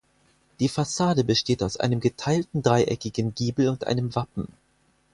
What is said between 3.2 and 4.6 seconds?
Giebel und einem Wappen.